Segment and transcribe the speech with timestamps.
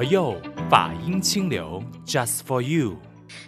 [0.00, 0.34] 佛佑
[0.70, 2.96] 法音清流，Just for you。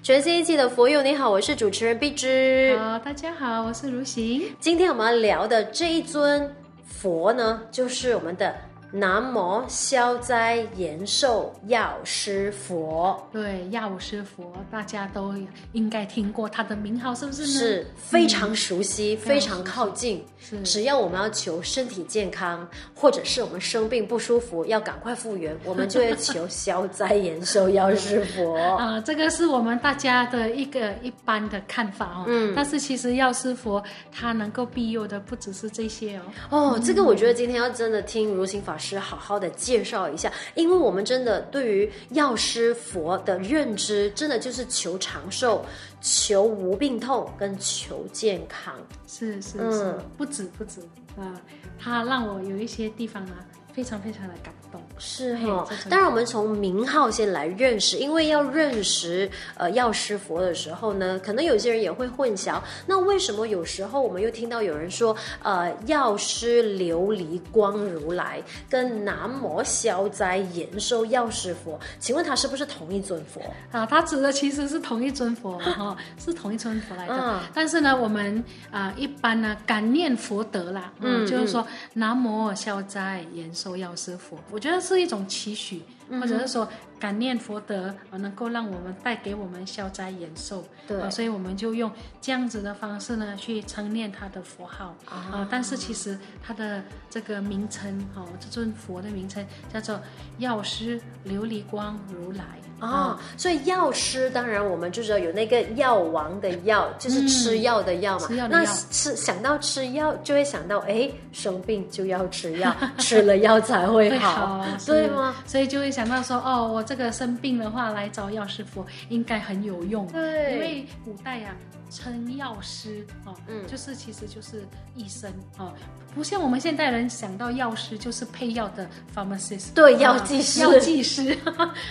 [0.03, 2.77] 全新一期的佛佑，你好，我是主持人碧芝。
[2.79, 4.55] 好，大家好，我是如行。
[4.61, 6.55] 今天我们要聊的这一尊
[6.85, 8.55] 佛呢，就是我们的。
[8.93, 15.35] 南无消灾延寿药师佛，对，药师佛大家都
[15.73, 17.47] 应该听过他的名号，是不是呢？
[17.47, 20.23] 是非常熟悉，嗯、非常靠近。
[20.39, 28.55] 是，只要我们要求身体健康，或者是我们生病不舒服，要赶快复原， 我们就会求消灾延寿药师佛。
[28.77, 32.25] 啊、呃，这个是我们大家的一个一般的看法哦。
[32.27, 36.23] 嗯，但是其实药师佛他能够庇佑的不只是这些哦。
[36.51, 45.65] 哦，这个我觉得今天要真的听如心法师好好的介绍一下，因为我们真的对于药师佛的认知，真的就是求长寿、
[46.03, 48.75] 求无病痛跟求健康。
[49.07, 50.81] 是是是，嗯、不止不止
[51.17, 51.41] 啊，
[51.79, 53.37] 他让我有一些地方啊。
[53.75, 55.69] 非常非常的感动，是哈、哦。
[55.89, 62.61] 当然，我们从名号先来认识，因为要认识呃药师佛的时候呢，可能有些人也会混淆。
[62.87, 71.81] 那为什么有时候我们又听到有人说呃药师琉璃光如来跟南无消灾延寿药师佛？
[71.99, 73.87] 请问他是不是同一尊佛啊？
[73.87, 77.17] 他指的其实是同一尊佛哈，是同一尊佛来的。
[77.19, 78.39] 嗯、但是呢，我们
[78.71, 83.63] 啊、呃、一般呢感念佛德啦，嗯，嗯就是说南无消灾延寿。
[83.63, 85.81] 寿药师佛，我觉得是一种期许，
[86.21, 86.69] 或者是说
[87.03, 90.65] 感念佛德，能够让我们带给我们消灾延寿。
[90.87, 95.45] 对，所以我们就用这样子的方式呢，去称念他的佛号啊。
[95.51, 99.45] 但是其实他的这个名称，哦，这尊佛的名称
[99.75, 100.01] 叫做
[100.39, 102.45] 药师琉璃光如来。
[102.79, 108.27] 哦，所以药师当然我们就知道有那个药王的药，就是吃药的药嘛。
[108.27, 108.61] 嗯、吃药的药。
[108.61, 115.35] 那吃想到吃药，就会想到哎，生病就要吃药， 吃了药才会好，会好对吗？
[115.47, 120.07] 所以就会想到说，哦，我这个生病的话来找药师佛应该很有用。
[120.09, 121.81] 对，因为古代呀、啊。
[121.93, 125.75] 称药师哦，嗯，就是其实就是医生哦，
[126.15, 131.37] 不像我们现代人想到药师就是配药的 pharmacist，对，药剂师，药剂师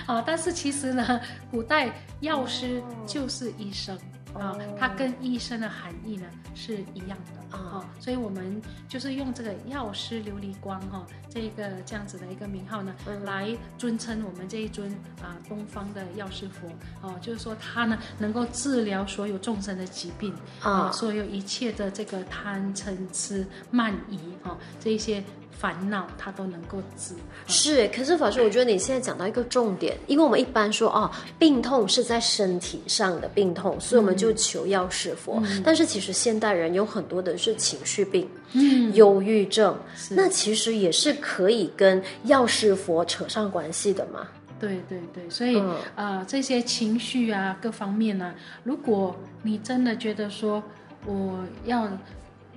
[0.08, 3.96] 啊， 但是其实呢，古代药师就是医生。
[4.34, 6.26] 啊、哦，它跟医生的含义呢
[6.56, 14.92] 是一样的啊、哦，所以我们就是用这个药师琉璃光哈、哦，这一个这样子的一个名号呢，嗯、来尊称我们这一尊
[15.22, 16.68] 啊东方的药师佛
[17.02, 25.24] 哦，就是说他呢能够治疗所有众生的疾病啊、哦，所有一切的这个贪嗔痴慢疑啊这一些。
[25.62, 27.14] 烦恼他都能够治，
[27.46, 27.88] 是。
[27.90, 35.40] 可是法师，我觉得你现在讲到一个重点，因为我们一般说哦，病痛是在身体上的病痛，所以我们就求药师佛。
[35.46, 39.78] 嗯、但是其实现代人有很多的是情绪病，嗯，忧郁症，
[40.10, 44.28] 那其实也是可以跟药师佛扯上关系的嘛。
[44.60, 45.62] 对对对，所以
[45.94, 50.64] 呃，这些情绪啊，各方面呢、啊，如果你真的觉得说
[51.06, 51.88] 我要。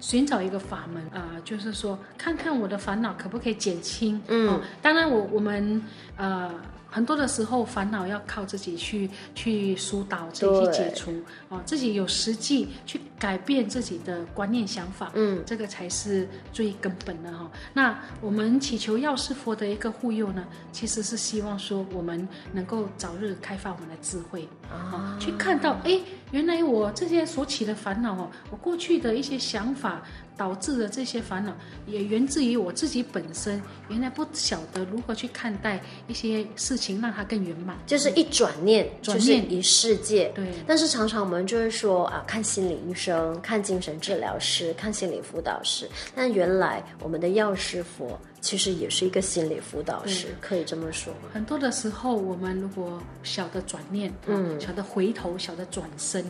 [0.07, 4.21] 寻找一个法门啊、呃，就是说，看看我的烦恼可不可以减轻。
[4.29, 5.83] 嗯、哦，当然我我们
[6.17, 6.51] 呃。
[6.95, 11.11] 很多的时候，烦恼要靠自己去去疏导，自己去解除
[11.49, 17.51] 啊，自己有实际去改变自己的观念想法，嗯，这个才是最根本的哈。
[17.73, 25.99] 那我们祈求药师佛的一个护佑呢，其实是希望说我们能够早日开发我们的智慧啊，去看到哎，
[26.31, 30.01] 原来我这些所起的烦恼哦，我过去的一些想法。
[30.37, 31.53] 导致的这些烦恼，
[31.87, 37.77] 也源自于我自己本身，原来不晓得如何去看待一些事情，让它更圆满。
[37.87, 40.33] 就是一转念，转念就是一世界。
[40.35, 40.53] 对。
[40.67, 45.89] 但是常常我们就会说啊，看心理医生，看精神治疗师，看心理辅导师。
[46.15, 51.13] 但原来我们的药师佛其实也是一个心理辅导师，可以这么说？
[51.33, 56.25] 很多的时候，我们如果晓得转念，嗯，晓得回头，晓得转身。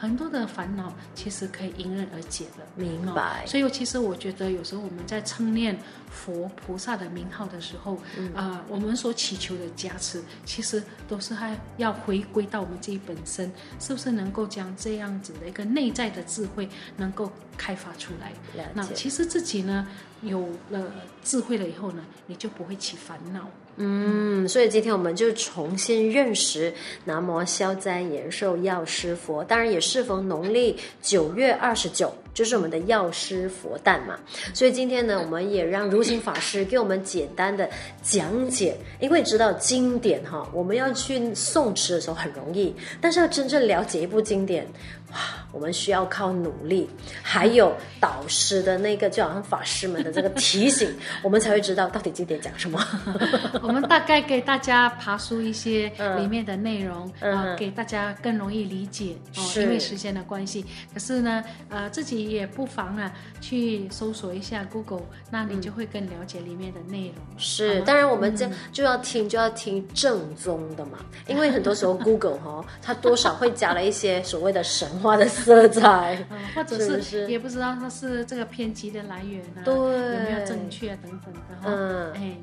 [0.00, 3.44] 很多的烦恼其实可以迎刃而解的，明白。
[3.46, 5.78] 所以其实我觉得有时候我们在称念
[6.10, 16.66] 佛菩萨的名号的时候，啊、嗯呃，我们所祈求的加持，其实都是还要回归到我们自己本身，是不是能够将这样子的一个内在的智慧
[16.96, 18.32] 能够开发出来？
[18.72, 19.86] 那其实自己呢，
[20.22, 20.90] 有了
[21.22, 23.46] 智慧了以后呢，你就不会起烦恼。
[23.76, 26.72] 嗯，所以今天我们就重新认识
[27.04, 29.42] 南无消灾延寿药师佛。
[29.44, 34.18] 当然也适逢农历九月二十九，就是我们的药师佛诞嘛。
[34.54, 37.68] 所以今天呢，我们也让如行法师给我们简单的
[38.00, 44.66] 讲解，因为知道经典哈，我们要去诵持的时候很容易，但是要真正了解一部经典。
[45.12, 45.18] 哇，
[45.50, 46.88] 我们需要靠努力，
[47.20, 50.88] 还有导师的那个，就好像法师们的这个提醒，
[51.20, 52.80] 我们才会知道到底经典讲什么。
[53.60, 59.16] 我们大概给大家爬梳一些里面的内容，啊、嗯呃，给大家更容易理解。
[59.36, 60.64] 哦，因为时间的关系，
[60.94, 63.10] 可是呢，呃，自己也不妨啊
[63.40, 67.16] 去搜索一下 Google，那你就会更了解里面的内容。
[67.36, 74.88] 是，当然我们这就要听，就要听正宗的嘛， 因为很多时候 Google 哈，它多少会加了一些所谓的神。
[75.00, 81.64] 话的色彩，嗯， 或者是，也不知道它是这个偏激的来源啊，对，有没有正确等等的哈。
[81.64, 82.36] 嗯，哎，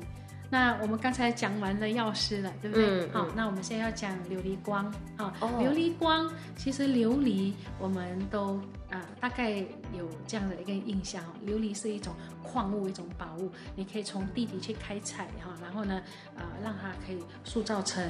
[0.50, 2.84] 那我们刚才讲完了药师了，对不对？
[2.84, 4.86] 嗯，好，那我们现在要讲琉璃光
[5.18, 5.32] 啊。
[5.38, 8.60] 哦，琉璃光其实琉璃我们都。
[8.90, 16.02] 啊、呃，大概有这样的一个印象哦，琉璃是一种矿物，一种宝物，你可以从地底去开采哈，然后呢，
[16.36, 18.02] 呃，让它可以塑造成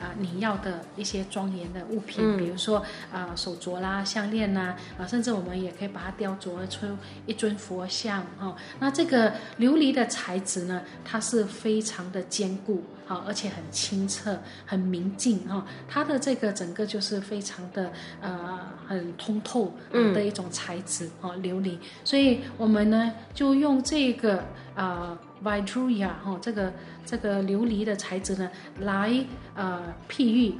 [0.00, 2.78] 啊、呃、你要的一些庄严的物品，嗯、比如说
[3.12, 6.86] 啊、呃、手镯啦、项链呐，啊、呃，甚至我们也可以把它雕琢出
[7.26, 8.56] 一尊佛像哈、哦。
[8.80, 12.82] 那这个琉璃的材质呢，它是非常的坚固。
[13.06, 15.66] 好，而且很清澈，很明净哈。
[15.88, 21.76] 它的这个整个就是非常的呃很通透的一种材质哦，琉璃。
[22.04, 24.42] 所以我们呢就用这个
[24.74, 26.72] 呃 Vaidruyya 哈这个
[27.04, 28.50] 这个琉璃的材质呢
[28.80, 29.12] 来
[29.54, 30.54] 呃譬喻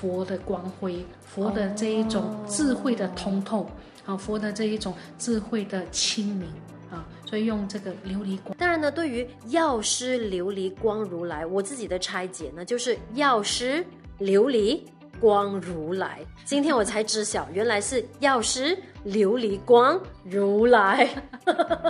[0.00, 3.70] 佛的光辉，佛的这一种智慧的通透，
[4.04, 6.48] 啊，佛的这一种智慧的清明。
[7.34, 8.56] 所以用这个琉璃光。
[8.56, 13.84] 当然呢，对于药师琉璃光如来，我自己的拆解呢，就是药师
[14.20, 14.80] 琉璃
[15.18, 16.20] 光如来。
[16.44, 21.08] 今天我才知晓，原来是药师琉璃光如来。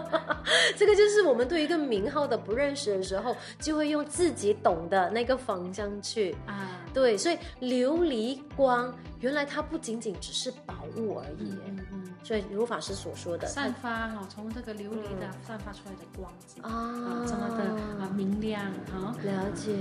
[0.79, 6.81] 这个就是我们对一个名号的不认识的时候，就会用自己懂的那个方向去啊。
[6.95, 8.91] 对，所以琉璃光，
[9.21, 11.51] 原来它不仅仅只是宝物而已。
[11.69, 12.04] 嗯嗯。
[12.25, 17.65] 所以如法师所说的，散发哈，从这个琉璃的散发出来的光子啊，这么的
[18.03, 19.73] 啊明亮啊，了解。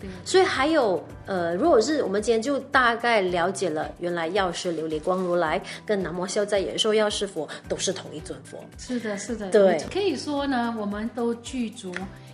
[0.00, 8.64] 对，所以还有呃，如果是我们今天就大概了解了，原来药师琉璃光如来跟南无消灾延寿药师佛都是同一尊佛。
[8.78, 11.92] 是的，是的，对，可以说呢，我们都具足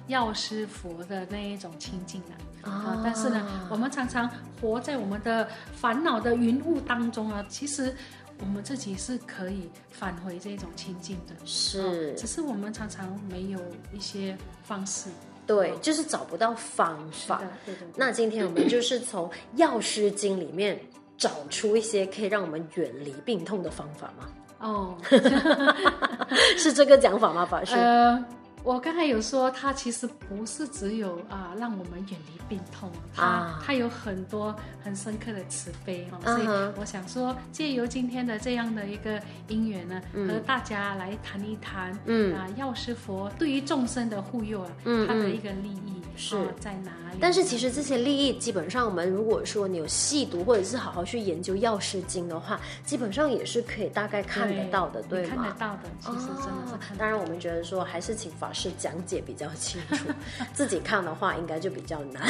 [0.08, 2.36] 药师佛的那一种清净啊。
[2.62, 7.94] 啊，但是呢，我们常常活在我们的烦恼的云雾当中啊，其实。
[8.40, 13.60] 我们自己是可以返回这种清净的，是、哦，只是我们常常没有
[13.92, 15.10] 一些方式，
[15.46, 17.42] 对，哦、就是找不到方法。
[17.66, 17.88] 对的，对。
[17.96, 20.80] 那今天我们就是从《药师经》里面
[21.16, 24.28] 找出一些可以让我们远离病痛的方法吗？
[24.60, 24.96] 哦，
[26.56, 27.74] 是这个讲法吗，法师？
[27.74, 28.24] 呃
[28.62, 34.54] 我刚才有说，它其实不是只有啊，让我们远离病痛，它它有很多
[34.84, 36.46] 很深刻的慈悲哦，所以
[36.78, 47.18] 我想说，借由今天的这样的一个因缘呢，和大家来谈一谈，嗯啊，药师佛对于众生的护佑啊，嗯，它的一个利益是在哪里？
[47.18, 55.34] 但是其实这些利益，基本上我们如果说你有细读或者是好好去研究《药师经》的话，基本上也是可以大概看得到的，对吗？
[55.34, 56.94] 看得到的，其实真的是看。
[56.98, 58.49] 当然，我们觉得说还是请法。
[58.52, 60.06] 是讲解比较清楚，
[60.52, 62.28] 自己看的话应该就比较难。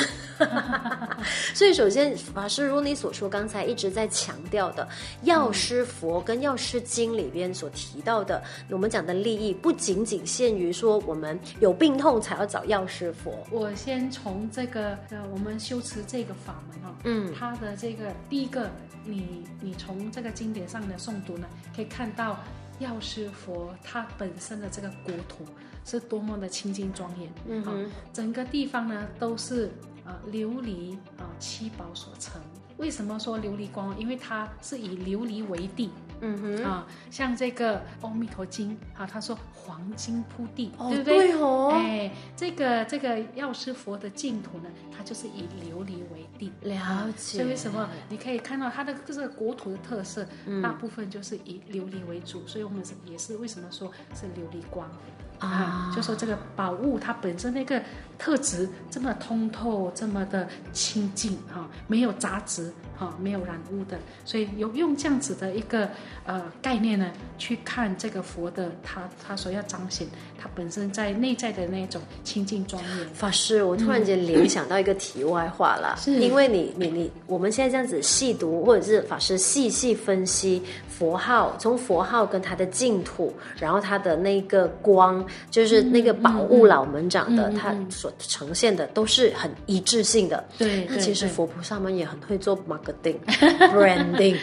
[1.54, 4.88] 所以，首先法师如你所说，刚才一直在强调的
[5.22, 13.46] 药师佛跟药师经里边所提到的，我们讲的利益不仅仅限于说我们有病痛才要找药师佛。
[13.50, 18.70] 我先从这个呃，我们修持这个法门哈，嗯，它的这个第一个，
[19.04, 22.38] 你你从这个经典上的诵读呢，可以看到
[22.80, 25.46] 药师佛他本身的这个国土。
[25.82, 29.72] 是多么的清净庄严，嗯、啊，整个地方呢都是
[30.04, 32.38] 呃琉璃啊七宝所成。
[32.76, 33.98] 为什么说琉璃光？
[33.98, 35.90] 因为它是以琉璃为地，
[36.20, 41.18] 嗯哼，啊，像这个《阿弥陀经》啊，他说黄金铺地，哦、对不对？
[41.28, 46.52] 对哦，哎，这个这个药师佛的净土呢，它就是以琉璃为地。
[46.62, 47.38] 了解。
[47.38, 52.46] 所以为什么你可以看到它的这个国土的特色，嗯、大部分就是以琉璃为主。
[52.46, 54.90] 所以我们是也是为什么说是琉璃光。
[55.40, 57.80] 啊，就说这个宝物它本身那个
[58.18, 65.88] 特质这么通透，这么的清净哈，没有杂质哈，没有染污的，所以有用这样子的一个
[66.26, 70.06] 呃概念呢，去看这个佛的他他所要彰显
[70.38, 73.08] 他本身在内在的那种清净庄严。
[73.14, 85.24] 法师，我突然间联想到一个题外话了，是因为你你你我们现在这样子细读，或者是法师细细分析佛号，从佛号跟他的净土，然后他的那个光。
[85.50, 90.44] 就是那个宝物老门长的，他所呈现的都是很一致性的。
[90.58, 93.18] 对，那其实佛菩萨们也很会做 marketing、
[93.72, 94.36] branding，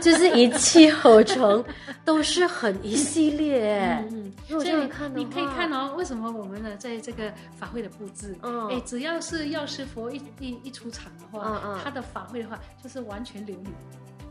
[0.00, 1.64] 就是一气呵成，
[2.04, 3.72] 都是很一系列。
[4.10, 8.36] 嗯，如果这样看的话，你可以看哦，为什么我们呢在这个法会的布置，
[8.70, 13.68] 哎，只要是药师佛一一一出场的话，他的法会的话就是完全琉璃。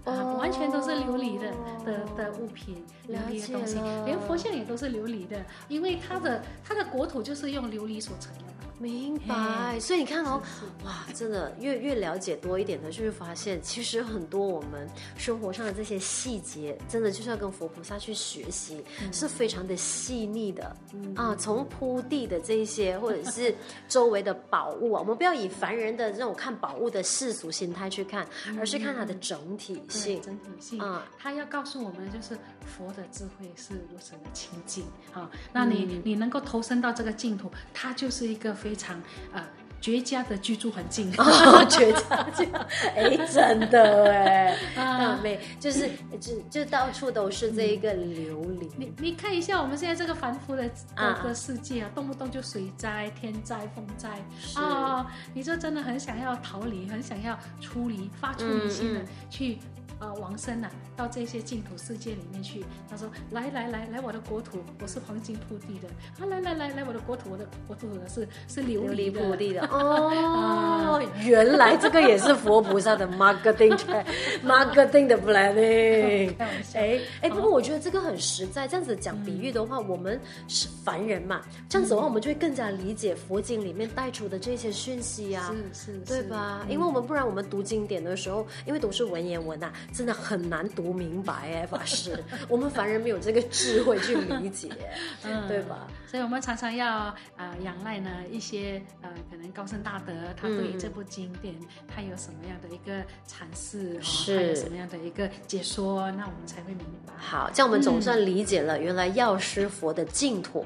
[0.05, 1.51] 啊，完全都是琉璃的
[1.85, 3.75] 的的物品，琉璃的东西，
[4.05, 5.37] 连佛像也都是琉璃的，
[5.67, 8.43] 因为它的它的国土就是用琉璃所成的。
[8.79, 10.41] 明白，所以你看哦，
[10.85, 21.35] 哇，真的越越了解多一点的，就会发现其实很多我们生活上的这些细节，真的就是要跟佛菩萨去学习，嗯、是非常的细腻的、嗯、啊。
[21.37, 23.53] 从铺地的这一些，或者是
[23.89, 28.25] 周围的宝物啊，我们不要以凡人的这种看宝物的世俗心态去看，
[28.57, 30.21] 而是看它的整体性。
[30.21, 30.79] 整体性。
[30.79, 35.29] 啊，他要告诉我们，就是佛的智慧是如此的清净啊。
[35.51, 38.95] 那你、嗯、你能够投身到这个净土，它就是一个非非常
[39.33, 39.43] 啊、呃、
[39.81, 48.69] 绝佳的居住环境， 哦、绝佳这样，哎，真的哎，啊，美就是就就到处都是这一个琉璃。
[48.77, 54.09] 你你看一下我们现在这个凡夫的的的世界啊，动不动就水灾、天灾、风灾。
[54.53, 59.57] 啊，你就真的很想要逃离，很想要出离，发出离心的去。
[59.99, 62.63] 啊，往生啊，到这些净土世界里面去。
[62.89, 65.87] 他说：“来来来来，我的国土，我是黄金铺地的。
[66.17, 69.61] 啊，来来来来，我的国土，我的国土是是琉璃铺地的。
[69.67, 76.33] 哦， 原来这个也是佛菩萨的 marketing，marketing 的 planning。
[76.73, 78.67] 哎哎，不过我觉得这个很实在。
[78.69, 86.65] 这样子讲比喻的话，我们是凡人嘛，这样子的话，我们就会更加理解佛经里面带出的这些讯息呀，是是，对吧？
[86.69, 94.69] 因为我们不然，我们读经典的时候，因为都是文言文呐。”真的很难读明白哎， 法师，我们凡人没有这个智慧去理解，
[95.23, 95.87] 嗯，对吧？
[96.07, 107.13] 所以我们常常要啊、呃、仰赖呢一些呃可能高僧大德，他对于这部经典，嗯、他有什么样的一个阐释，是、哦、他有什么样的一个解说，那我们才会明白。
[107.17, 110.65] 好，这样我们总算理解了，嗯、原来药师佛的净土。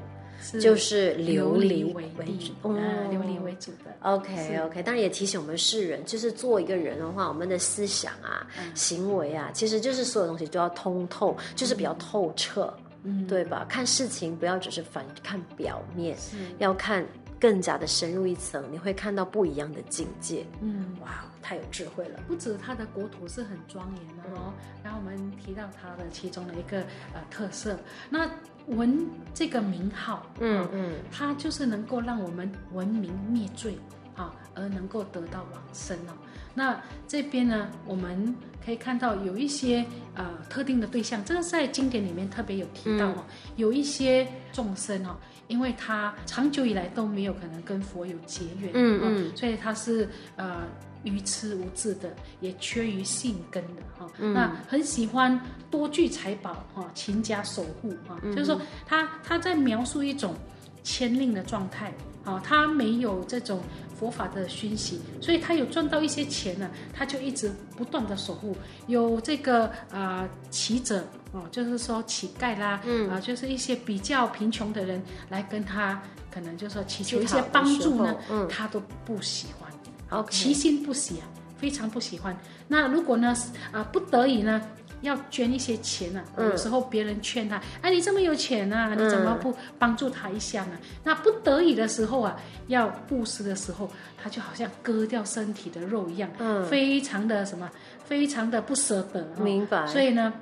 [0.60, 2.04] 就是琉璃为
[2.38, 3.94] 主，嗯，琉璃为主的。
[4.00, 12.72] OK OK，当然也提醒我们世人，就是做一个人的话，我们的思想啊、行为啊，其实就是所有东西都要通透，就是比较透彻，
[13.02, 13.64] 嗯，对吧？
[13.68, 16.16] 看事情不要只是反看表面，
[16.58, 17.04] 要看
[17.44, 20.46] 更加的深入一层，你会看到不一样的境界。
[20.62, 22.18] 嗯，哇，太有智慧了！
[22.26, 26.78] 不止它的国土是很庄严的哦，然后我们提到它的其中的一个
[27.12, 28.30] 呃特色，那。
[28.68, 33.76] 文这个名号，嗯嗯，它就是能够让我们文明灭罪
[34.14, 36.12] 啊，而能够得到往生哦。
[36.54, 43.24] 那这边呢，我们可以看到有一些呃特定的对象，这个在经典里面特别有提到哦，嗯、
[43.56, 45.16] 有一些众生哦，
[45.48, 50.62] 因为他长久以来都没有可能跟佛有结缘，嗯嗯、哦，所以他是呃。
[51.04, 54.10] 愚痴无智的，也缺于性根的哈。
[54.20, 55.38] 嗯、那很喜欢
[55.70, 58.18] 多聚财宝哈，勤加守护哈。
[58.22, 60.34] 嗯、就是说他他在描述一种
[60.82, 61.92] 迁令的状态
[62.24, 63.60] 啊，他没有这种
[63.98, 68.56] 佛法的熏习，所以他有赚到一些钱呢，他就一直不断的守护。
[68.86, 76.00] 有这个啊乞者哦，就是说乞丐啦，嗯、啊，就是一些比较贫穷的人来跟他，
[76.30, 79.70] 可能就是说祈求一些帮助呢，嗯、他都不喜欢。
[80.08, 81.26] 好，其心不喜啊，
[81.58, 82.36] 非常不喜欢。
[82.68, 83.36] 那如果呢，
[83.72, 84.60] 啊，不得已呢，
[85.04, 90.78] 要捐一些钱呢、啊，有时候别人劝他，哎，你这么有钱啊，你怎么不帮助他一下呢？
[91.04, 93.88] 那不得已的时候啊，要布施的时候，
[94.20, 97.70] 他就好像割掉身体的肉一样，嗯，非常的什么，
[98.04, 99.24] 非常的不舍得。
[99.38, 99.86] 明白。
[99.86, 100.32] 所以呢，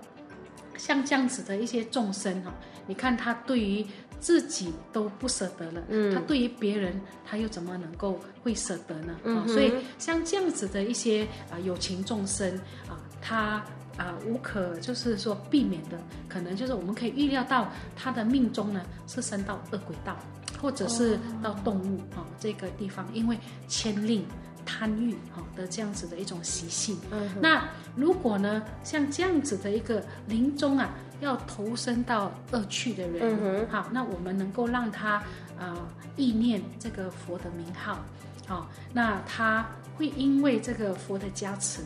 [0.79, 2.55] 像这样子的一些众生哈，
[2.87, 3.85] 你看他对于。
[4.23, 6.95] 自己都不舍得了，嗯，他对于别人，
[7.27, 9.17] 他又怎么能够会舍得呢？
[9.49, 12.57] 所以像这样子的一些啊有情众生
[12.89, 13.61] 啊，他
[13.97, 20.17] 啊无可就是说避免的，可能就是我们可以预料到他的命中呢是升到恶鬼道，
[20.61, 24.27] 或者是到动物啊、哦、这个地方，因为牵令
[24.65, 26.99] 贪欲哈的这样子的一种习性。
[27.11, 30.91] 嗯，那如果呢像这样子的一个临终啊。
[31.21, 35.23] 要投身到恶趣的人，好，那我们能够让他
[35.57, 35.73] 呃
[36.17, 38.01] 意念这个佛的名号，
[38.45, 41.81] 好，那他会因为这个佛的加持，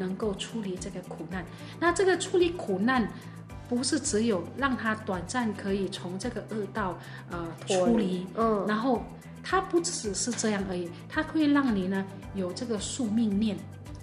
[0.00, 1.44] 能够出离这个苦难。
[1.78, 3.06] 那这个处理苦难，
[3.68, 6.98] 不是只有让他短暂可以从这个恶道
[7.30, 9.04] 呃出离，嗯，然后
[9.44, 12.04] 他不只是这样而已，他会让你呢
[12.34, 13.56] 有这个宿命念。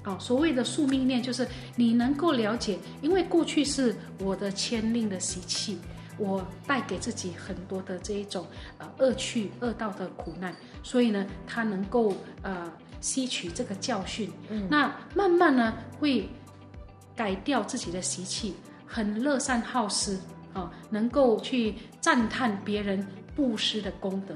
[0.06, 5.80] 哦，所谓的宿命念，就是你能够了解，因为过去是我的牵令的习气，
[6.18, 16.30] 我带给自己很多的这一种呃恶趣恶道的苦难，所以呢，它能够呃吸取这个教训，嗯，那慢慢呢会
[17.16, 20.16] 改掉自己的习气，很乐善好施
[20.54, 24.36] 啊，哦，能够去赞叹别人布施的功德，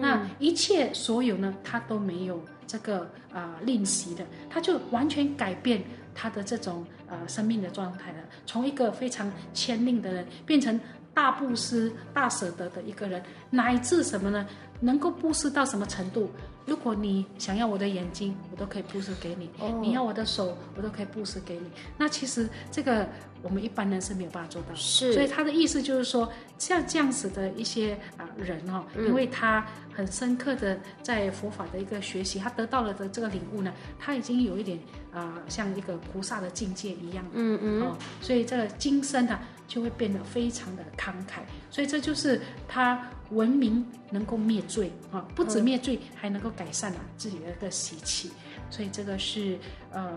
[0.00, 2.40] 那一切所有呢，他都没有。
[2.68, 5.80] 这个啊、呃，练习的，他就完全改变
[6.12, 10.80] 他的这种呃生命的状态了，从一个非常谦令的人，变成
[11.14, 14.44] 大布施、大舍得的一个人，乃至什么呢？
[14.80, 16.28] 能够布施到什么程度？
[16.66, 21.70] 如果你想要我的眼睛，我都可以布施给你；哦、你要我的手，我都可以布施给你。
[21.96, 23.08] 那其实这个
[23.40, 24.74] 我们一般人是没有办法做到。
[24.74, 34.76] 是，所以他的意思就是说，像这样子的一些啊人哦，因为他很深刻的在佛法的一个学习，他得到了的这个领悟呢，他已经有一点
[35.12, 37.24] 啊、呃，像一个菩萨的境界一样。
[37.32, 37.82] 嗯嗯。
[37.82, 41.40] 哦，所以这个今生啊，就会变得非常的慷慨。
[41.70, 43.06] 所以这就是他。
[43.30, 48.30] 文明能够灭罪啊，不止灭罪，嗯、还能够改善了自己的一个习气，
[48.70, 49.58] 所以这个是
[49.90, 50.16] 呃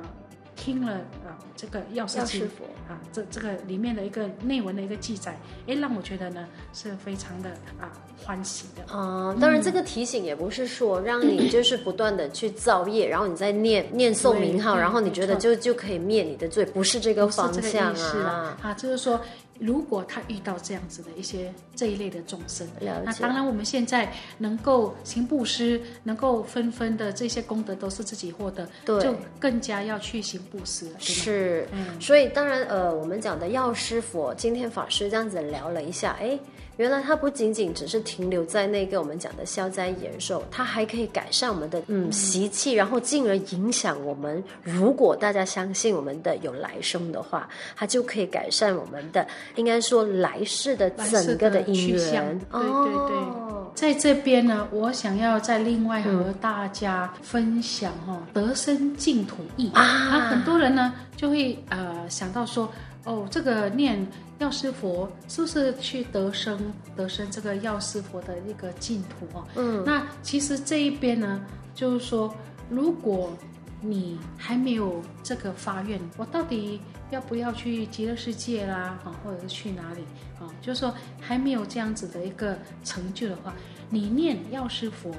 [0.60, 2.46] 听了啊、呃、这个药师经
[2.89, 7.50] 啊这这个里面的一个内文的一个记载，哎让我觉得呢是非常的
[7.80, 7.89] 啊
[8.22, 9.34] 欢喜的啊。
[9.39, 19.20] 当然这个提醒也不是说让你就是不断的去造业，然后你再念念诵名号，然后你觉得就就可以灭你的罪，不是这个方向啊啊，就是说。
[19.60, 22.68] 如果他遇到这样子的一些这一类的众生，
[23.04, 30.96] 那当然我们现在能够行布施，能够纷纷的这些功德都是自己获得，对，就更加要去行布施了。
[31.00, 36.39] 是，嗯，所以当然呃，我们讲的药师佛，今天法师这样子聊了一下，哎。
[36.79, 44.41] 原来它不仅仅只是停留在那个我们讲的消灾延寿，它还可以改善我们的嗯习气，然后进而影响我们。
[44.63, 52.39] 如果大家相信我们的有来生的话，它就可以改善我们的，应该说来世的整个的因缘。
[52.50, 59.83] 对对对，哦、在这边呢，我想要再另外和大家分享哈、哦，得生净土义啊，
[60.29, 62.71] 很多人呢就会呃想到说。
[63.10, 64.06] 哦，这个念
[64.38, 69.44] 药师佛是不是去得生得生这个药师佛的一个净土啊？
[69.56, 72.32] 嗯，那其实这一边呢，就是说，
[72.69, 73.36] 如果
[73.82, 79.00] 你还没有这个发愿，我到底要不要去极乐世界啦？
[79.04, 80.02] 啊，或者是去哪里？
[80.39, 83.56] 啊，就是说还没有这样子的一个成就的话，
[83.89, 85.10] 你念药师佛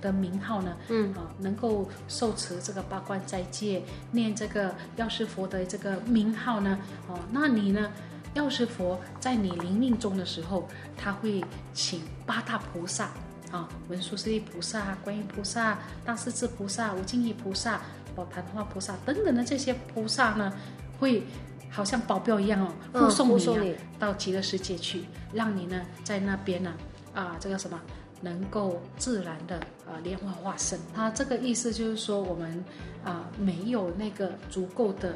[0.00, 3.82] 的名号呢，嗯啊，能够受持这个八关斋戒，
[4.12, 7.90] 念这个药师佛的这个名号呢，哦，那你呢，
[8.34, 13.10] 药师佛在你临命终的时候，他会请八大菩萨
[13.50, 17.80] 啊，文殊师利菩萨、观音菩萨、大势至菩萨、无尽意菩萨、
[18.14, 20.52] 宝昙花菩萨等等的这些菩萨呢，
[20.98, 21.24] 会
[21.70, 26.72] 好像保镖一样哦，护送你，啊，到极乐世界去，让你呢在那边呢，
[27.14, 27.80] 啊，这个什么？
[28.20, 32.64] 能够自然的呃莲花化身，他这个意思就是说我们
[33.04, 35.10] 啊、呃、没有那个足够的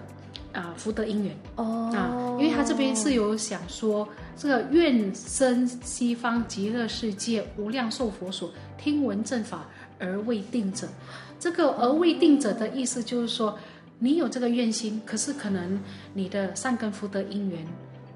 [0.52, 1.37] 啊、呃、福德因缘。
[1.56, 1.90] 哦。
[1.94, 9.66] 啊，因为他这边是有想说这个愿生西方极乐世界无量寿佛所听闻正法
[9.98, 10.88] 而未定者，
[11.38, 13.58] 这个而未定者的意思就是说
[13.98, 15.78] 你有这个愿心，可是可能
[16.14, 17.64] 你的善根福德因缘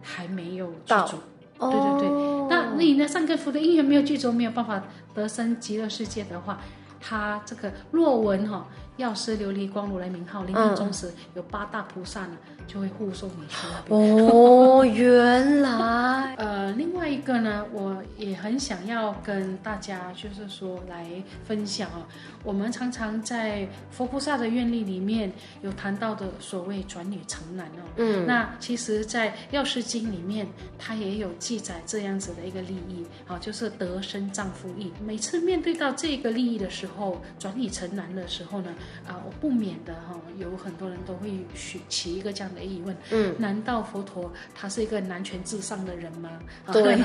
[0.02, 1.16] 还没有具足。
[1.58, 2.08] 对对对，
[2.48, 4.82] 那你的善根福的因缘没有具足，没有办法
[5.14, 6.60] 得生极乐世界的话，
[7.08, 8.66] 他这个若闻哈
[8.96, 14.26] 药师琉璃光如来名号，临命终时有八大菩萨呢，就会护送你去那边。
[14.26, 16.34] 哦，原来。
[16.40, 21.06] 呃，另外一个呢，我也很想要跟大家就是说来
[21.44, 22.08] 分享啊，
[22.42, 27.84] 我们常常在佛菩萨的愿力里面有谈到的所谓转女成男哦。
[27.96, 28.26] 嗯。
[28.26, 34.90] 那其实，在药师经里面，它也有记载这样子的一个利益，好，就是得生丈夫意。
[35.04, 38.74] 每次面对到这个利益的时时候转理成男的时候呢，
[39.06, 46.30] 啊，我不免的哈，有很多人都会起起一个这样的疑问，嗯，难道佛陀他是一个男权至上的人吗？
[46.72, 46.98] 对，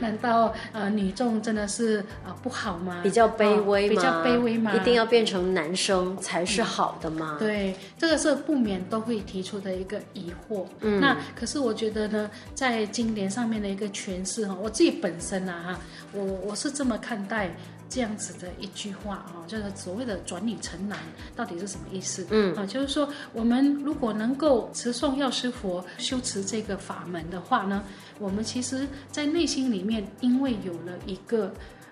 [0.00, 3.00] 难道呃女众真的是啊不好吗？
[3.02, 3.88] 比较卑微吗？
[3.88, 4.74] 比较卑微吗？
[4.74, 7.36] 一定要变成男生才是好的吗？
[7.38, 10.64] 对，这个是不免都会提出的一个疑惑。
[10.80, 15.80] 嗯，那可是我觉得呢，在经典上面的一个诠释哈，我自己本身啊哈，
[16.12, 17.50] 我我是这么看待。
[17.90, 20.98] 这样子的一句话啊，就是所谓的转理成男，
[21.34, 22.26] 到底是什么意思？
[22.28, 27.82] 嗯啊，就是说我们如果能够持诵药师佛修持这个法门的话呢，
[28.18, 31.46] 我们其实在内心里面，因为有了一个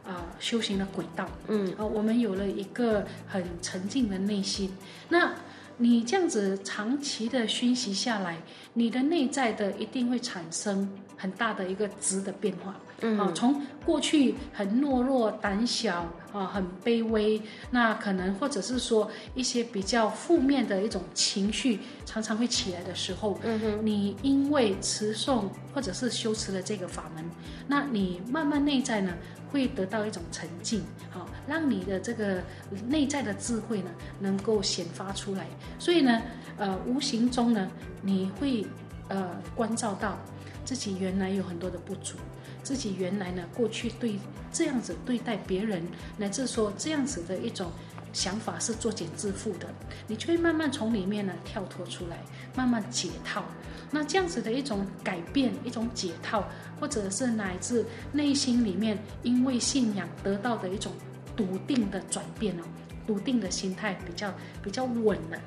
[0.04, 4.70] 啊、呃、修行的轨道，嗯啊，我们有了一个很沉静的内心，
[5.08, 5.32] 那
[5.78, 8.38] 你这样子长期的熏习下来，
[8.74, 12.74] 你的内在的一定会产生很大的一个质的变化。
[13.02, 27.22] 嗯，啊，从过去很懦弱、胆小啊，很卑微，那可能或者是说一些比较负面的一种情绪，常常会起来的时候，嗯哼，你因为持诵或者是修持了这个法门，
[27.68, 29.12] 那你慢慢内在呢
[29.52, 32.42] 会得到一种沉静，好，让你的这个
[32.86, 35.46] 内在的智慧呢能够显发出来，
[35.78, 36.22] 所以呢，
[36.56, 37.70] 呃，无形中呢
[38.02, 38.66] 你会
[39.08, 40.18] 呃关照到
[40.64, 42.16] 自己原来有很多的不足。
[42.62, 44.18] 自己原来呢，过去对
[44.52, 45.80] 这样子对待别人，
[46.16, 47.70] 乃至说这样子的一种
[48.12, 49.68] 想法是作茧自缚的，
[50.08, 52.18] 你就会慢慢从里面呢跳脱出来，
[52.56, 53.44] 慢慢解套。
[53.88, 56.44] 那这样子的一种改变，一种解套，
[56.80, 60.90] 或者是乃至内心里面因为信仰得到的一种
[61.36, 62.62] 笃定的转变哦，
[63.06, 65.38] 笃定的心态比较比较稳了。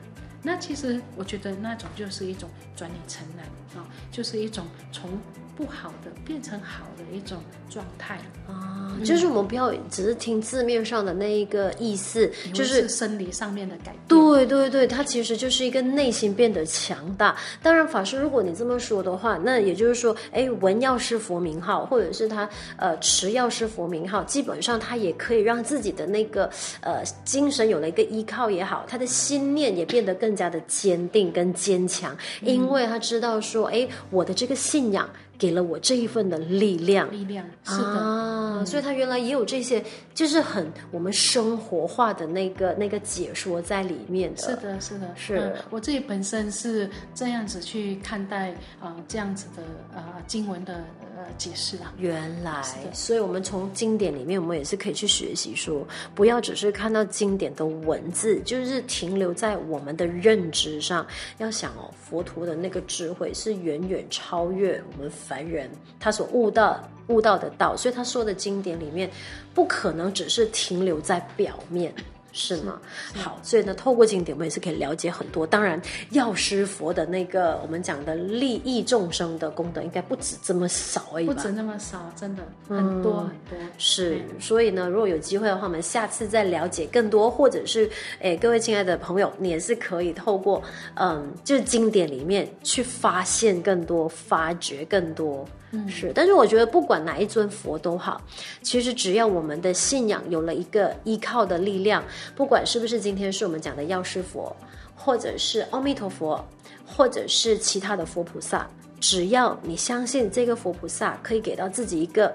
[0.44, 3.46] 那其实我觉得那种就是一种转理成男
[3.82, 5.10] 啊，就是一种从。
[5.60, 7.38] 不好的变成好的一种
[7.70, 8.18] 状态
[8.48, 13.96] 啊，就是我们不要只是听字面上的那一个意思，就是生理上面的改变。
[14.08, 17.36] 对对对，它其实就是一个内心变得强大。
[17.62, 35.08] 当然，法师，如果你这么说的话，那也就是说，哎，闻药师佛名号，或者是他呃持药师佛名号，基本上他也可以让自己的那个呃精神有了一个依靠也好，他的心念也变得更加的坚定跟坚强，因为他知道说，哎，我的这个信仰。
[35.40, 39.82] 给了我这一份的力量，力量是的，啊嗯、所以他原来也有这些，
[40.14, 44.42] 就是很我们生活化的那个那个解说在里面的。
[44.42, 48.50] 是的，是的，是、嗯、我自己本身是这样子去看待
[48.82, 49.64] 啊、呃，这样子的
[49.96, 50.84] 呃经文的
[51.16, 51.94] 呃解释啊。
[51.98, 61.08] 原来，所以我们从经典里面，我们也是可以去学习说，不要只是看到经典的文字，就是停留在我们的认知上。
[61.38, 65.10] 要想哦，佛陀的那个智慧是远远超越我们。
[65.30, 69.08] 凡人他所悟到悟到的道，所以他说的经典里面，
[69.54, 71.94] 不可能只是停留在表面。
[72.32, 72.80] 是吗？
[73.16, 75.46] 好，所以呢，透过经典，我们也是可以了解很多。
[75.46, 81.34] 当然，药师佛的那个我们讲的利益众生的功德，应该不止这么少而已吧？
[81.34, 83.68] 不止那么少，真的很多、嗯、很多。
[83.78, 87.90] 是，所以呢，如果有机会的话，我们下次再了解更多，或者是，
[88.22, 90.62] 哎，各位亲爱的朋友，你也是可以透过，
[90.96, 95.48] 嗯，就是经典里面去发现更多，发掘更多。
[95.72, 98.20] 嗯，是，但是我觉得不管哪一尊佛都好，
[98.64, 102.04] 其实只要我们的信仰有了一个依靠的力量，
[102.36, 104.56] 不管是不是今天是我们讲的药师佛，
[104.96, 106.44] 或者是阿弥陀佛，
[106.86, 108.68] 或者是其他的佛菩萨，
[109.00, 112.34] 只要你相信这个佛菩萨可以给到自己一个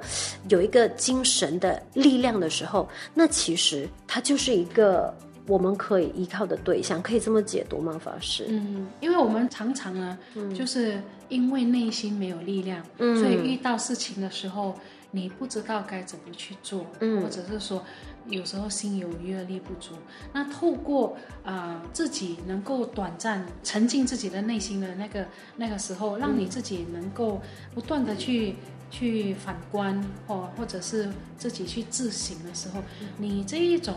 [0.48, 5.14] 有一个精神的力量的时候，那其实它就是一个
[5.46, 7.98] 我们可以依靠的对象，可以这么解读吗？
[8.02, 8.46] 法师？
[8.48, 11.00] 嗯，因为我们常常呢，嗯、就是。
[11.30, 14.74] 因为内心没有力量，嗯，所以遇到事情的时候，
[15.10, 17.82] 你不知道该怎么去做，嗯，或者是说，
[18.28, 19.94] 有时候心有余而力不足。
[20.32, 27.40] 那透过啊、自己能够短暂沉浸自己的内心的那个那个时候，让你自己能够
[27.74, 28.56] 不断的去
[28.90, 32.82] 去反观，或或者是自己去自省的时候，
[33.18, 33.94] 你这一种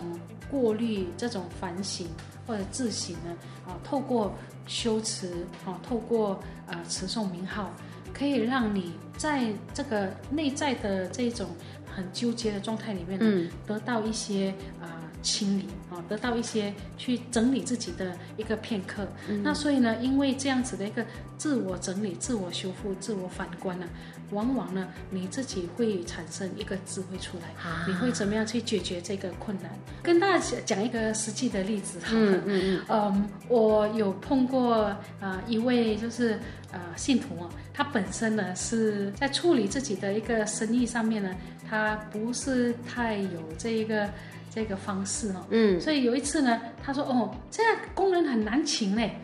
[0.52, 2.08] 过滤、这种反省
[2.46, 3.36] 或者自省呢，
[3.66, 4.34] 啊，透过。
[4.70, 7.72] 修持啊，透过呃持诵名号，
[8.18, 11.50] 可以让你在这个内在的这种
[11.86, 14.50] 很纠结的状态里面，嗯，得到一些
[14.82, 19.08] 啊、呃、清理啊，得到一些去整理自己的一个片刻。
[19.28, 21.06] 嗯、那所以呢，因为这样子的一个
[21.38, 23.86] 自我整理、自我修复、自我反观呢。
[24.32, 29.72] 往往呢，你自己会产生一个智慧出来，啊、你会怎么样去解决这个困难？
[30.04, 36.38] 跟大家讲一个实际的例子哈，嗯嗯 嗯，我有碰过啊、呃、一位就是
[36.74, 41.36] 呃信徒啊，他本身呢是在处理自己的一个生意上面呢，
[41.70, 44.10] 他不是太有这一个。
[44.50, 45.46] 这个方式哦。
[45.52, 49.16] 嗯，所以有一次呢，他说哦，这样工人很难请嘞。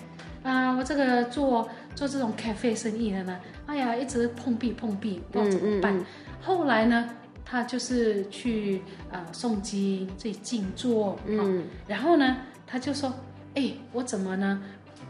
[0.44, 5.98] 啊、呃，我这个做做这种咖啡生意的呢，哎呀，一直碰壁碰壁，不知道怎么办。
[5.98, 6.06] 嗯嗯、
[6.40, 7.10] 后来呢，
[7.44, 12.38] 他就是去呃诵经，自己静坐，嗯、哦，然后呢，
[12.68, 13.12] 他就说，
[13.56, 14.62] 哎，我怎么呢，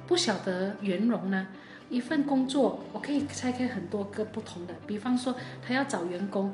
[0.08, 1.46] 不晓得圆融呢？
[1.94, 6.54] 一份工作，我可以拆开很多个不同的，比方说，他要找员工。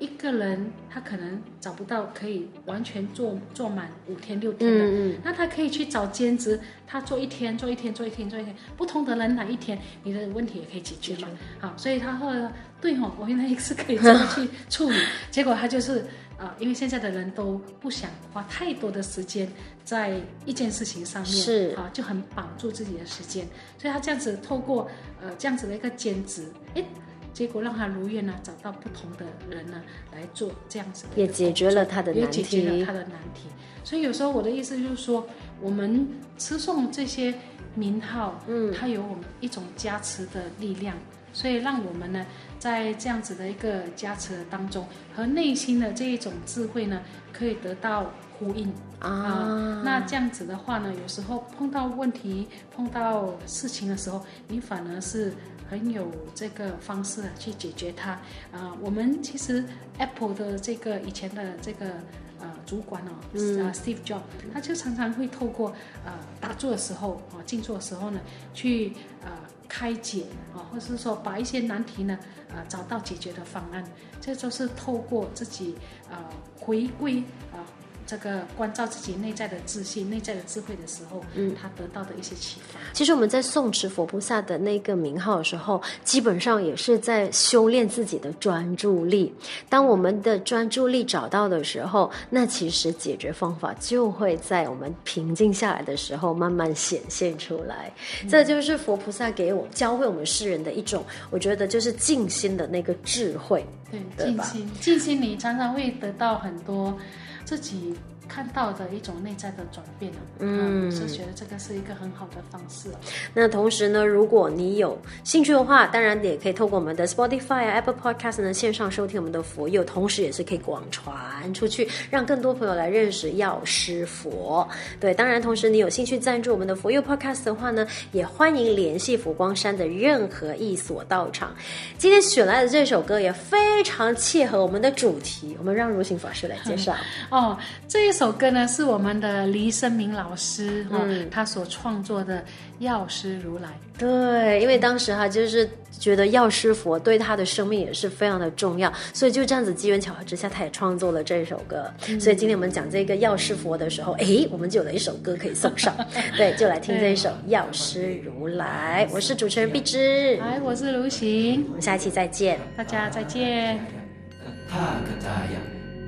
[0.00, 11.26] 一个人他可能找不到可以完全做做满五天六天的，嗯嗯、那他可以去找兼职，他做一天做一天做一天做一天，不同的人来一天，你的问题也可以解决嘛。
[11.58, 14.96] 好，所以他后来对哦，我原来也是可以这么去处理。
[15.32, 16.04] 结果他就是啊、
[16.38, 19.46] 呃，因为现在的人都不想花太多的时间
[19.84, 23.46] 在一件事情上面，是啊，就很绑住自己的时间，
[23.76, 24.88] 所以他这样子透过
[25.20, 26.84] 呃这样子的一个兼职，诶。
[27.30, 29.80] 结果让他如愿呢，找到不同的人呢
[30.12, 33.48] 来做这样子的，也解决了他的难题，也解决了他的难题。
[33.84, 35.24] 所以有时候我的意思就是说，
[35.60, 37.32] 我们吃送这些
[37.76, 40.96] 名号，嗯，它有我们一种加持的力量，
[41.32, 42.26] 所以让我们呢
[42.58, 47.00] 在这样子的一个加持当中，和内心的这一种智慧呢，
[47.32, 49.82] 可以得到呼应啊，啊。
[49.84, 55.32] 那这样子的话呢，有时候碰到问题、碰到事情的时候，你反而是。
[55.70, 58.78] 很有这个方式去解决它啊、呃！
[58.80, 59.62] 我们其实
[59.98, 61.92] Apple 的这个以前的这个
[62.40, 64.20] 呃主管哦，嗯、呃 Steve Jobs，
[64.52, 65.72] 他就常常会透过
[66.04, 68.20] 呃打坐的时候啊、静坐的时候呢，
[68.54, 69.30] 去呃
[69.68, 72.18] 开解啊，或者是说把一些难题呢
[72.50, 73.84] 呃找到解决的方案，
[74.20, 75.76] 这都是透过自己
[76.10, 76.16] 呃
[76.58, 77.20] 回归
[77.52, 77.56] 啊。
[77.56, 77.64] 呃
[78.08, 82.80] 这个关照自己内在的自信、内在的智慧的时候，嗯，他得到的一些启发。
[82.94, 89.34] 其实我们在诵持佛菩萨的那个名号的时候，基本上也是在修炼自己的专注力。
[89.68, 97.92] 当我们的专注力找到的时候，那其实解决方法就会在我们平静下来的时候慢慢显现出来。
[98.22, 103.62] 嗯、这就是佛菩萨给我教会我们世人的一种，我觉得就是静心的那个智慧。
[103.90, 104.26] 对？
[104.26, 106.98] 静心，静心，你常常会得到很多。
[107.44, 107.94] 自己
[108.28, 112.88] 看到的一种内在的转变，嗯，是觉得这个是一个很好的方式。
[113.34, 124.68] 那同时呢，如果你有兴趣的话，当然也可以透过我们的 Spotify 啊、Apple Podcast 呢线上收听我们的佛佑，同时也是可以广传出去，让更多朋友来认识药师佛。
[125.00, 131.54] 对，当然同时你有兴趣赞助我们的佛佑 Podcast 的话呢，也欢迎联系佛光山的任何一所道场。
[131.96, 136.94] 今天选来的这首歌也非常切合我们的主题，我们让如行法师来介绍。
[137.30, 137.56] 哦，
[137.88, 142.38] 这一首歌呢是我们的黎生明老师哈、嗯哦，他所创作的
[142.80, 143.68] 《药师如来》。
[143.96, 151.88] 对，因为当时哈就是觉得药师佛对他的生命也是非常的重要，所以就这样子机缘巧合之下，他也创作了这首歌。
[152.08, 155.94] 嗯、所以今天我们讲这个药师佛的时候，哎，我们就有了一首歌可以送上。
[156.36, 159.06] 对，就来听这一首《药师如来》。
[159.14, 163.78] 我是主持人碧芝，哎，我是如行，我们下一期再见，大家再见。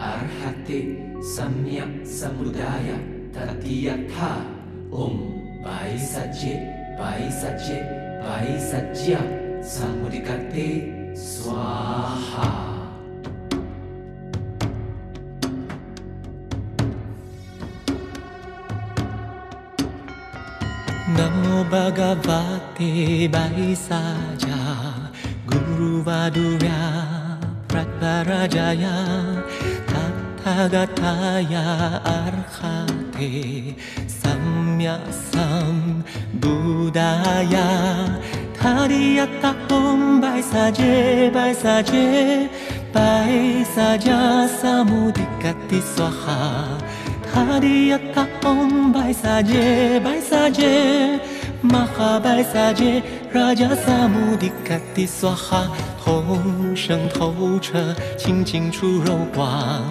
[0.00, 2.96] Arhati samyak samudaya
[3.36, 4.48] tatiyatha
[4.88, 5.28] om
[5.60, 6.56] bai sache
[6.96, 7.84] bai sache
[8.24, 9.20] bai satya
[9.60, 12.48] samudikate swaha.
[21.12, 24.60] Namo Bhagavate Vaisaja
[25.44, 26.80] Guru Vadurya
[27.68, 28.96] Pratparajaya
[33.16, 33.74] 提，
[34.06, 34.28] 萨
[34.76, 35.38] 米亚萨
[36.40, 37.60] 布达呀，
[38.58, 42.48] 他的呀他吽白萨杰白萨杰
[42.92, 46.68] 白萨迦萨姆迪嘎提娑哈，
[47.32, 51.39] 他的呀他吽白萨杰白萨杰玛哈白萨杰拉迦萨
[54.08, 55.68] 姆迪嘎提娑哈。
[56.02, 59.82] 通圣透彻，清净出柔光，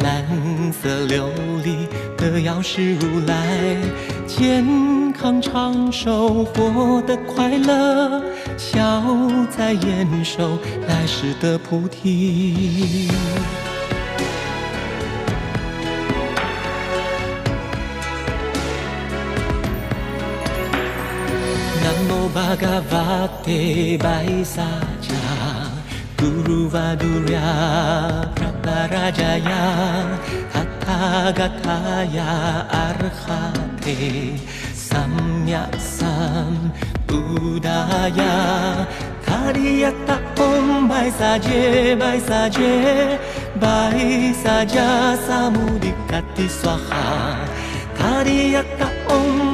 [0.00, 0.24] 蓝
[0.72, 1.24] 色琉
[1.62, 3.76] 璃的药师如来，
[4.26, 8.22] 健康长寿，活得快乐，
[8.56, 9.02] 消
[9.50, 13.10] 灾延寿，来世的菩提。
[22.28, 24.62] 南无巴嘎瓦帝白萨
[25.00, 25.12] 迦。
[26.16, 27.40] 古鲁瓦杜利亚，
[28.36, 29.10] 普拉巴拉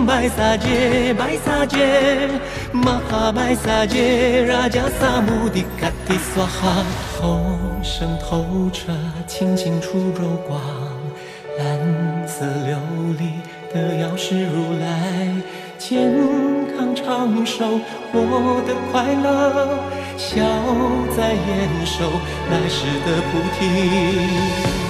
[0.07, 2.29] 白萨杰白萨杰，
[2.73, 6.85] 玛哈白萨杰拉迦萨姆迪卡蒂娑哈，
[7.21, 7.41] 后
[7.83, 8.93] 生透彻
[9.27, 10.61] 清净出柔光，
[11.59, 12.77] 蓝色琉
[13.19, 13.41] 璃
[13.73, 15.31] 的药师如来。
[15.79, 16.13] 健
[16.77, 17.81] 康长寿，
[18.13, 19.79] 活得快乐，
[20.17, 20.43] 笑
[21.17, 22.05] 在延寿
[22.51, 24.84] 来世的菩提。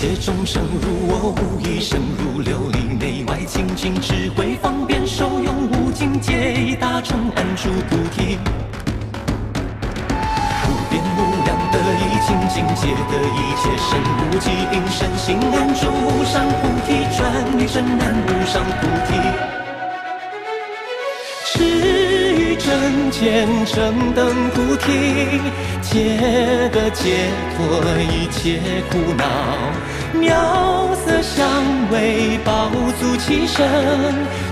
[0.00, 8.38] 一切众生如我，无一生如琉璃，内外清净，智慧方便，受用无尽，皆已大成，安住菩提。
[12.26, 19.69] 清净界得一切身无疾病，身心安住无上菩提，转离真难无上菩提。
[23.20, 25.42] 虔诚等菩提，
[25.82, 26.16] 皆
[26.72, 28.58] 得解脱一切
[28.90, 29.26] 苦恼。
[30.18, 31.44] 妙色香
[31.90, 32.70] 味宝
[33.00, 33.66] 足齐身，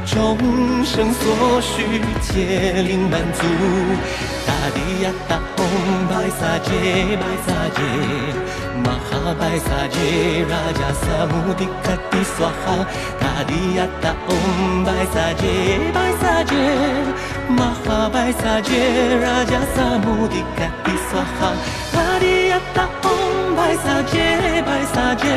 [0.04, 0.36] 众
[0.84, 3.44] 生所需皆令满足。
[4.44, 5.62] 达地亚达唵，
[6.10, 7.80] 白萨杰，白萨杰，
[8.82, 12.84] 玛哈白萨杰，拉迦萨姆迪卡迪娑哈。
[13.20, 16.56] 达地亚达唵，白萨杰，白萨杰，
[17.48, 21.54] 玛哈白萨杰，拉迦萨姆迪卡迪娑哈。
[21.92, 22.88] 达利亚达
[23.68, 25.28] 唵，白萨杰，白萨杰，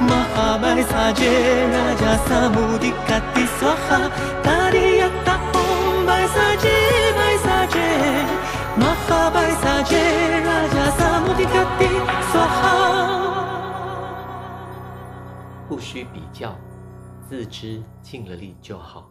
[0.00, 4.10] 玛哈白萨杰，拉迦萨姆迪卡蒂娑哈。
[4.42, 6.68] 达利亚达唵，白萨杰，
[7.16, 7.78] 白萨杰。
[8.76, 9.96] 玛哈白萨杰，
[10.44, 11.86] 拉迦萨姆迪卡蒂
[12.32, 12.58] 娑哈。
[15.68, 16.52] 不需比较，
[17.28, 19.04] 自知尽了力就好。